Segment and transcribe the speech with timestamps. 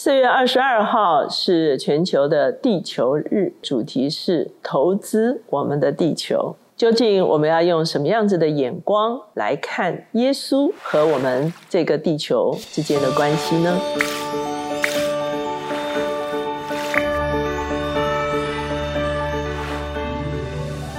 [0.00, 6.54] 四月二十二号是全球的地球日，主题是投资我们的地球。
[6.76, 13.76] 究竟我们要用什么样子的眼光来看耶稣和我们这个地球之间的关系呢？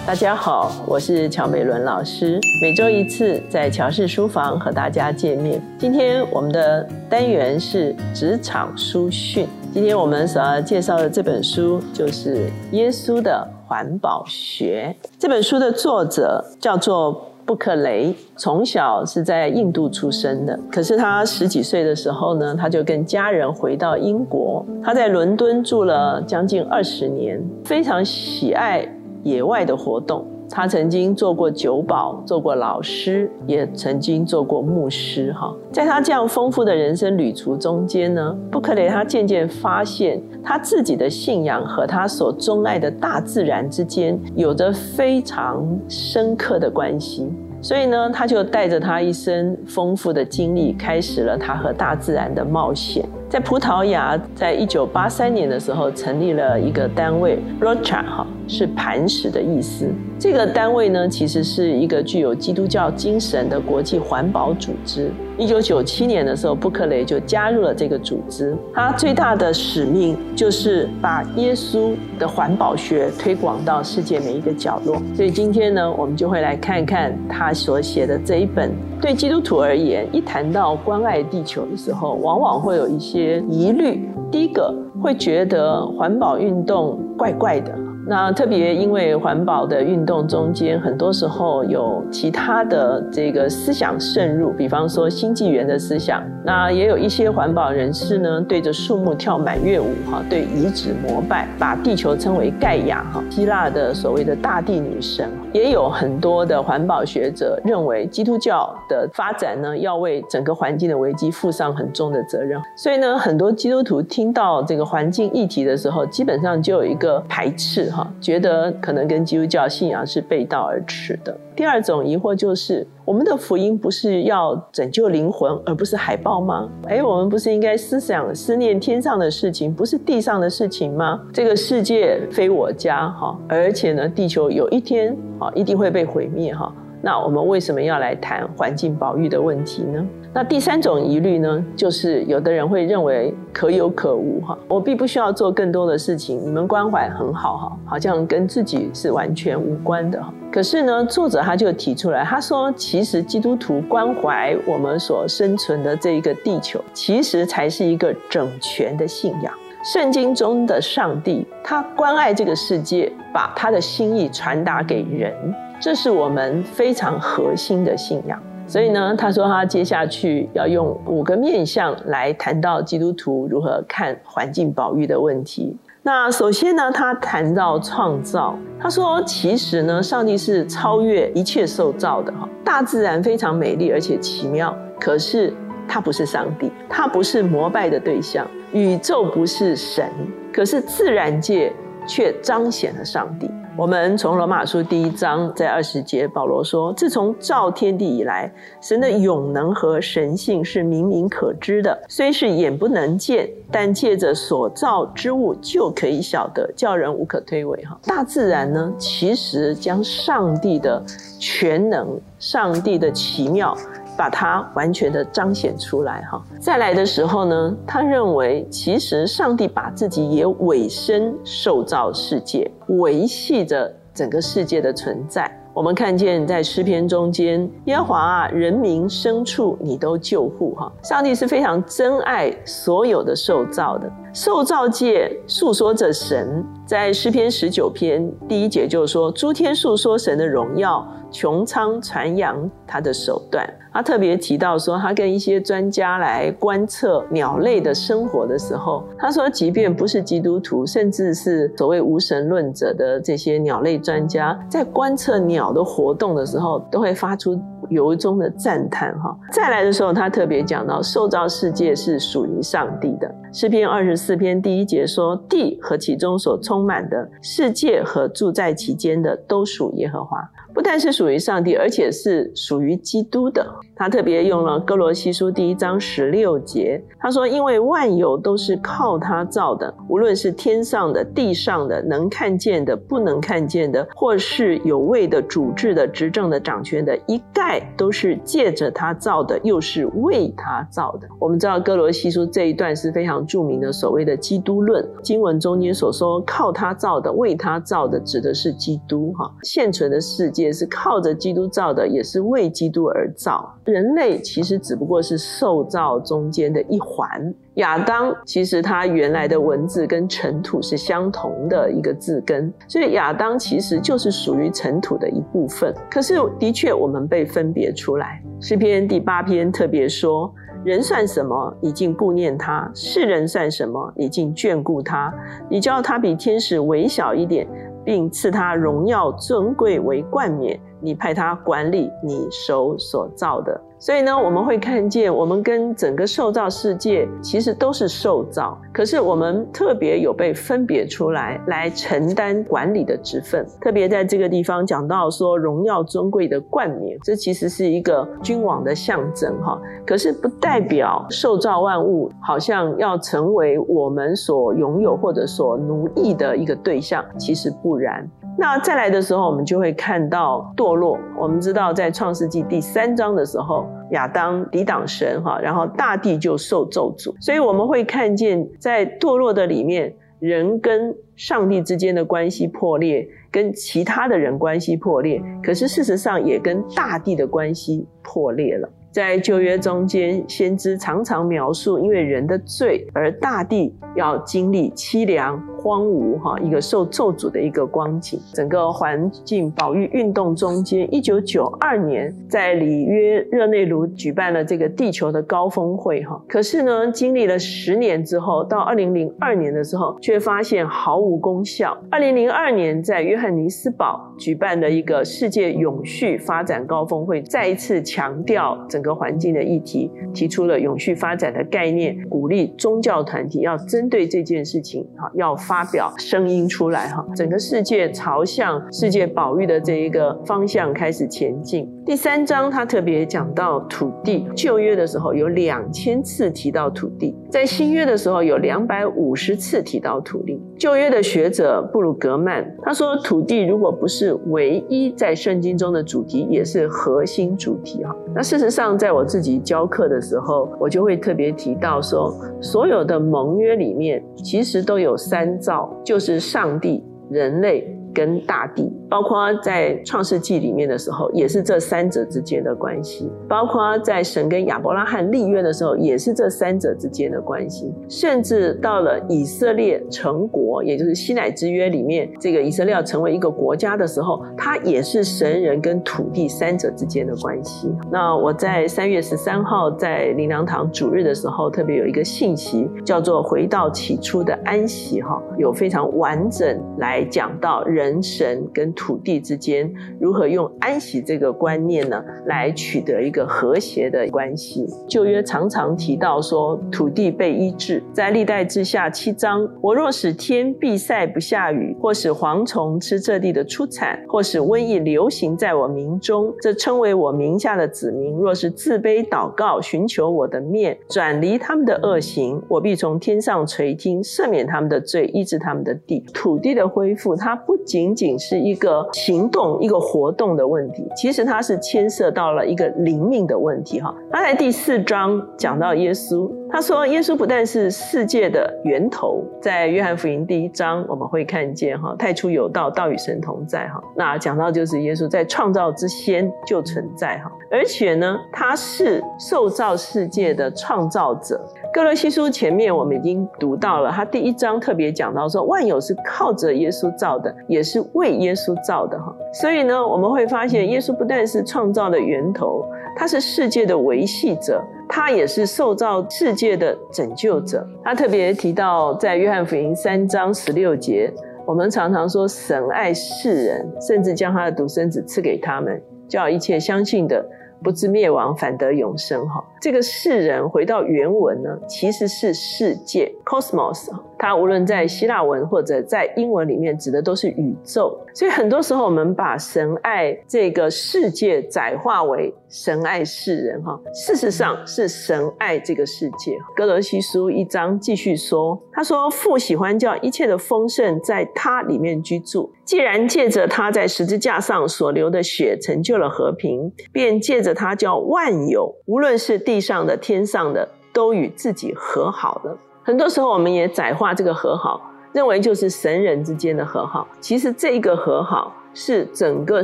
[0.09, 2.39] 大家好，我是乔美伦老师。
[2.63, 5.61] 每周一次在乔氏书房和大家见面。
[5.77, 9.47] 今天我们的单元是职场书讯。
[9.71, 14.95] 今天我们所要介绍的这本书就是《耶稣的环保学》。
[15.19, 20.59] 这本书的作者叫做布克雷，从小是在印度出生的。
[20.71, 24.65] 可是他十几岁的时候呢，他就跟家人回到英国。
[24.83, 28.89] 他在伦敦住了将近二十年，非常喜爱。
[29.23, 35.31] 野外的活动，他曾经做过酒保，做过老师，也曾经做过牧师。
[35.33, 47.27] 哈，在他这样丰富的人生旅途中间呢，布克雷他渐渐发现，他自己的信仰和他所钟爱的大自然之间有着非常深刻的关系。
[47.61, 53.03] 所以呢，他就带着他一生丰富的经历，开始了他和大自然的冒险。
[53.29, 59.87] 在葡萄牙，在一九八三年的时候，成立了一个单位，Rocha 哈，是磐石的意思。
[60.17, 65.11] 这个单位呢，其实是一个具有基督教精神的国际环保组织。
[65.37, 68.57] 一九九七年的时候，布克雷就加入了这个组织。
[68.73, 74.97] 他最大的使命就是把耶稣的环保学推广到世界每一个角落。
[75.15, 78.71] 所以今天呢，我们就会来看看他所写的这一本。
[78.99, 83.18] 对基督徒而言，一谈到关爱地球的时候，往往会有一些
[83.49, 84.09] 疑虑。
[84.31, 87.88] 第一个会觉得环保运动怪怪的。
[88.09, 96.23] 那特别因为环保的运动中间，很多时候有其他的这个思想渗入，比方说新纪元的思想。
[96.43, 105.29] 那也有一些环保人士呢，对着树木跳满月舞，哈，对遗址膜拜，把地球称为盖亚，哈，希腊的所谓的大地女神。
[105.53, 112.59] 也有很多的环保学者认为，基督教的发展呢，要为整个环境的危机负上很重的责任。
[112.75, 121.35] 所以呢，很多基督徒听到这个环境议题的时候，基本上就有一个排斥，觉得可能跟基督教信仰是背道而驰的。
[121.55, 126.69] 第二种疑惑就是，我们的福音不是要拯救灵魂，而不是海报吗？
[126.87, 131.21] 哎，我们不是应该思想思念天上的事情，不是地上的事情吗？
[131.33, 136.73] 这个世界非我家，哈，而且呢，地球有一天啊一定会被毁灭，哈。
[137.01, 140.05] 那我们为什么要来谈环境保育的问题呢？
[140.31, 150.31] 那第三种疑虑呢，就是有的人会认为可有可无哈，我并不需要做更多的事情，你们关怀很好哈，好像跟自己是完全无关的哈。
[150.51, 159.51] 可是呢，作者他就提出来，他说，其实基督徒关怀我们所生存的这一个地球，其实才是一个整全的信仰。
[159.81, 165.33] 圣经中的上帝，他关爱这个世界，把他的心意传达给人，
[165.79, 168.41] 这是我们非常核心的信仰。
[168.67, 175.75] 所以呢，他说他接下去要用五个面向来谈到基督徒如何看环境保育的问题。
[176.03, 185.51] 那首先呢，他谈到创造，他说其实呢，上帝是超越一切受造的哈，大自然非常美丽而且奇妙，可是
[185.87, 190.07] 他不是上帝，他不是膜拜的对象，宇宙不是神，
[190.53, 191.73] 可是自然界
[192.07, 193.49] 却彰显了上帝。
[193.79, 211.01] 我们从罗马书第一章在二十节，保罗说：“自从造天地以来，神的永能和神性是明明可知的，虽是眼不能见，但借着所造之物就可以晓得，叫人无可推诿。”哈，大自然呢，其实将上帝的
[211.39, 213.73] 全能、上帝的奇妙。
[214.19, 225.49] 把它完全的彰显出来哈，再来的时候呢，他认为其实上帝把自己也委身受造世界，维系着整个世界的存在。
[225.73, 241.05] 我们看见在诗篇中间，耶和华啊，人民牲畜你都救护哈，上帝是非常珍爱所有的受造的，受造界诉说着神，在诗篇十九篇第一节就是说，诸天诉说神的荣耀。
[241.31, 257.55] 穹苍传扬他的手段，他特别提到说，他跟一些专家来观测鸟类的生活的时候，他说，即便不是基督徒，甚至是所谓无神论者的这些鸟类专家，在观测鸟的活动的时候，都会发出
[257.89, 259.13] 由衷的赞叹。
[259.19, 263.31] 哈，再来的时候，他特别讲到，受造世界是属于上帝的。
[263.53, 270.47] 诗篇二十四篇第一节说，地和其中所充满的世界和住在其间的，都属耶和华。
[270.79, 273.69] 不但是属于上帝，而且是属于基督的。
[273.97, 299.33] 他特别用了哥罗西书第一章十六节，他说：“因为万有都是靠他造的，无论是天上的、地上的，能看见的、不能看见的，或是有位的、主治的、执政的、掌权的，一概都是借着他造的，又是为他造的。”我们知道哥罗西书这一段是非常著名的所谓的基督论经文中间所说“靠他造的、为他造的”，指的是基督。
[299.33, 303.75] 哈，现存的世界也是靠着基督造的，也是为基督而造。
[303.85, 307.27] 人类其实只不过是受造中间的一环。
[307.75, 315.91] 亚当其实他原来的文字跟尘土是相同的一个字根，所以亚当其实就是属于尘土的一部分。
[316.11, 318.39] 可是的确，我们被分别出来。
[318.61, 320.53] 诗篇第八篇特别说
[320.85, 321.73] ：“人算什么？
[321.81, 324.13] 已经顾念他；世人算什么？
[324.15, 325.33] 已经眷顾他。
[325.69, 327.65] 你叫他比天使微小一点，
[328.03, 343.65] 并赐他荣耀尊贵为冠冕。”你派他管理你手所造的，所以呢，我们会看见，我们跟整个受造世界其实都是受造，可是我们特别有被分别出来，来承担管理的职分。
[343.81, 349.79] 特别在这个地方讲到说，荣耀尊贵的冠冕，这其实是一个君王的象征哈。
[350.05, 358.29] 可是不代表受造万物好像要成为我们所拥有或者所奴役的一个对象，其实不然。
[358.57, 361.17] 那再来的时候，我们就会看到堕落。
[361.37, 367.33] 我们知道，在创世纪第三章的时候，亚当抵挡神，哈，然后大地就受咒诅。
[367.39, 378.89] 所以我们会看见，在堕落的里面，人跟上帝之间的关系破裂，跟其他的人关系破裂，可是事实上也跟大地的关系破裂了。
[379.11, 385.59] 在旧约中间，先知常常描述，因为人的罪而大地要经历凄凉。
[385.79, 388.39] 荒芜哈，一个受咒诅的一个光景。
[388.53, 396.41] 整个环境保育运动中间，一九九二年在里约热内卢举办了这个地球的高峰会哈。
[396.47, 401.97] 可是呢，经历了十年之后，到二零零二年的时候，却发现毫无功效。
[402.11, 415.55] 二零零二年在约翰尼斯堡举办的一个世界永续发展高峰会，再一次强调整个环境的议题，提出了永续发展的概念，鼓励宗教团体要针对这件事情哈，要。
[415.69, 421.87] 发表声音出来哈，整个世界朝向世界保育的这一个方向开始前进。
[422.09, 430.59] 第三章他特别讲到土地，旧约的时候有两千次提到土地，在新约的时候有两百五十次提到土地。
[430.75, 438.15] 旧约的学者布鲁格曼他说，土地如果不是唯一在圣经中的主题，也是核心主题哈。
[438.33, 445.59] 那事实上，在我自己教课的时候，我就会特别提到说，所有的盟约里面其实都有三。
[445.59, 447.95] 造就是上帝、人类。
[448.11, 457.93] 跟大地，包括在创世纪里面的时候，也是这三者之间的关系；包括在神跟亚伯拉罕立约的时候，也是这三者之间的关系。
[458.07, 467.91] 甚至到了以色列成国，也就是西乃之约里面，这个以色列要成为一个国家的时候，它也是神人跟土地三者之间的关系。
[468.11, 477.83] 那我在三月十三号在灵粮堂主日的时候，特别有一个信息叫做“回到起初的安息”哈，有非常完整来讲到。
[477.89, 484.85] 人神跟土地之间如何用安息这个观念呢，来取得一个和谐的关系？
[485.07, 506.19] 旧约常常提到说土地被医治，在历代之下七章，我若使天闭塞不下雨，或使蝗虫吃这地的出产，或使瘟疫流行在我民中，这称为我名下的子民，若是自卑祷告，寻求我的面，转离他们的恶行，我必从天上垂听，赦免他们的罪，医治他们的地。
[506.33, 507.79] 土地的恢复，它不。
[507.85, 513.99] 仅仅是一个行动、一个活动的问题，其实它是牵涉到了一个灵命的问题。
[514.01, 523.87] 哈，刚才第四章讲到耶稣，他说耶稣不但是世界的源头，在约翰福音第一章我们会看见哈，太初有道，道与神同在。
[523.87, 527.39] 哈，那讲到就是耶稣在创造之先就存在。
[527.39, 531.59] 哈，而且呢，他是受造世界的创造者。
[531.91, 539.35] 哥罗西书前面我们已经读到了，他第一章特别讲到说，万有是靠着耶稣造的，也是为耶稣造的哈。
[539.51, 542.85] 所以呢，我们会发现，耶稣不但是创造的源头，
[543.19, 547.85] 他是世界的维系者，他也是受造世界的拯救者。
[548.01, 551.29] 他特别提到，在约翰福音三章十六节，
[551.65, 557.45] 我们常常说神爱世人，甚至将他的独生子赐给他们，叫一切相信的。
[557.83, 559.45] 不知灭亡，反得永生。
[559.49, 564.09] 哈，这个世人回到原文呢，其实是世界 （cosmos）。
[564.39, 568.17] 它无论在希腊文或者在英文里面，指的都是宇宙。
[568.33, 573.83] 所以很多时候，我们把神爱这个世界窄化为神爱世人。
[573.83, 576.57] 哈，事实上是神爱这个世界。
[576.75, 582.71] 哥罗西书一章继续说，他说：“父喜欢叫一切的丰盛在他里面居住。
[582.85, 595.01] 既然借着他在十字架上所流的血成就了和平，便借着他叫万有，无论是地上的、天上的，都与自己和好了。”很多时候，我们也窄化这个和好，
[595.31, 597.27] 认为就是神人之间的和好。
[597.39, 599.83] 其实，这个和好是整个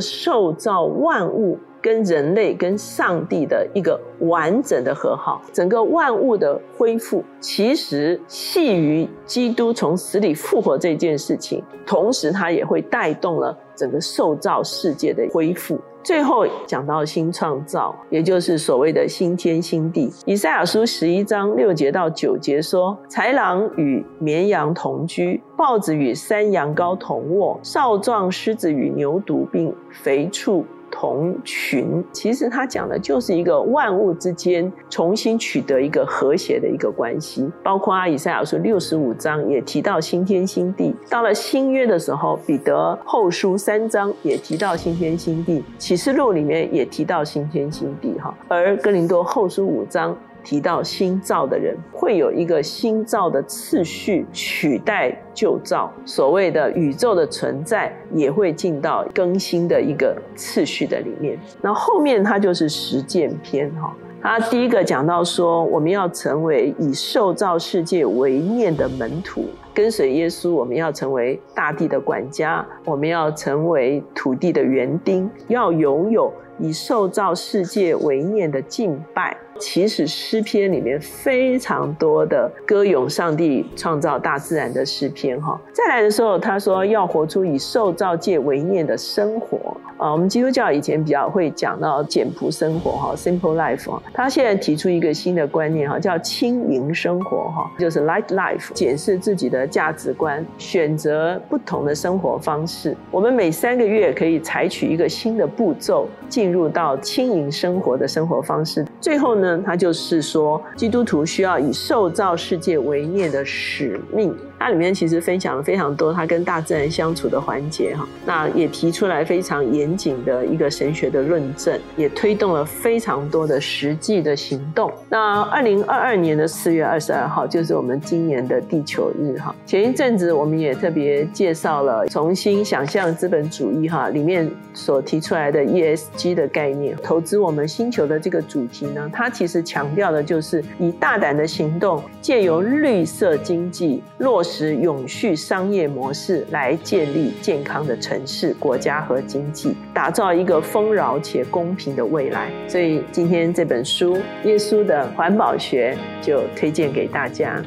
[0.00, 5.40] 受造万物跟人类、跟上帝的一个完整的和好。
[5.52, 15.78] 整个万物的恢复，其实系于基督从死里复活这件事情，同时它也会带动了整个受造世界的恢复。
[16.02, 20.08] 最后讲到新创造，也就是所谓的新天新地。
[20.24, 30.64] 以赛亚书十一章六节到九节说：豺狼与绵羊同居，豹子与山羊羔同卧，少壮狮子与牛犊并肥畜。
[30.98, 37.46] 同群，其实他讲的就是一个万物之间重新取得一个和谐的一个关系。
[37.62, 48.14] 包括阿以赛亚书六十五章也提到新天新地，到了新约的时候，彼得后书三章也提到新天新地，启示录里面也提到新天新地。
[48.18, 50.16] 哈，而哥林多后书五章。
[50.46, 61.36] 提到新造的人会有一个新造的次序取代旧造，所谓的宇宙的存在也会进到更新的一个次序的里面。
[61.60, 79.36] 那后面它就是实践篇哈，它第一个讲到说我们要成为以受造世界为念的门徒，跟随耶稣，我们要成为大地的管家，我们要成为土地的园丁，要拥有以受造世界为念的敬拜。
[79.58, 85.60] 其实诗篇里面非常多的歌咏上帝创造大自然的诗篇哈。
[85.72, 90.12] 再来的时候，他说要活出以受造界为念的生活啊。
[90.12, 93.88] 我们基督教以前比较会讲到简朴生活哈，simple life。
[94.12, 102.96] 他现在提出一个新的观念哈，叫轻盈生活哈，就是 light life，检视自己的价值观，选择不同的生活方式。
[103.10, 108.84] 我们每三个月可以采取一个新的步骤，进入到轻盈生活的生活方式。
[109.00, 109.62] 最后呢？
[109.64, 114.36] 他就是说，基督徒需要以受造世界为念的使命。
[114.58, 124.90] 它里面其实分享了非常多他跟大自然相处的环节哈，那也提出来非常严谨的一个神学的论证，也推动了非常多的实际的行动。
[125.10, 129.54] 那二零二二年的四月二十二号就是我们今年的地球日哈。
[129.66, 144.42] 前一阵子我们也特别介绍了重新想象资本主义哈里面所提出来的 ESG 的概念，投资我们星球的这个主题呢，它其实强调的就是以大胆的行动，借由绿色经济落。
[144.46, 152.48] 实永续商业模式来建立健康的城市、国家和经济，打造一个丰饶且公平的未来。
[152.68, 157.60] 所以今天这本书《耶稣的环保学》就推荐给大家。